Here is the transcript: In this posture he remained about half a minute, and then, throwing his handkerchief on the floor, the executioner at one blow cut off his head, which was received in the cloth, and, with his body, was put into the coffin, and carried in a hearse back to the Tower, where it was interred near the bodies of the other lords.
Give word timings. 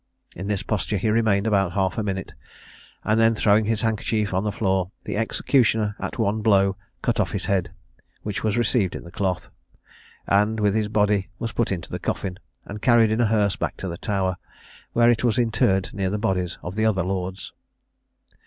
In 0.35 0.47
this 0.47 0.63
posture 0.63 0.97
he 0.97 1.11
remained 1.11 1.45
about 1.45 1.73
half 1.73 1.95
a 1.95 2.01
minute, 2.01 2.33
and 3.03 3.19
then, 3.19 3.35
throwing 3.35 3.65
his 3.65 3.81
handkerchief 3.81 4.33
on 4.33 4.43
the 4.43 4.51
floor, 4.51 4.89
the 5.03 5.15
executioner 5.15 5.95
at 5.99 6.17
one 6.17 6.41
blow 6.41 6.75
cut 7.03 7.19
off 7.19 7.33
his 7.33 7.45
head, 7.45 7.69
which 8.23 8.43
was 8.43 8.57
received 8.57 8.95
in 8.95 9.03
the 9.03 9.11
cloth, 9.11 9.51
and, 10.25 10.59
with 10.59 10.73
his 10.73 10.87
body, 10.87 11.29
was 11.37 11.51
put 11.51 11.71
into 11.71 11.91
the 11.91 11.99
coffin, 11.99 12.39
and 12.65 12.81
carried 12.81 13.11
in 13.11 13.21
a 13.21 13.27
hearse 13.27 13.55
back 13.55 13.77
to 13.77 13.87
the 13.87 13.95
Tower, 13.99 14.37
where 14.93 15.11
it 15.11 15.23
was 15.23 15.37
interred 15.37 15.93
near 15.93 16.09
the 16.09 16.17
bodies 16.17 16.57
of 16.63 16.75
the 16.75 16.85
other 16.87 17.03
lords. 17.03 17.53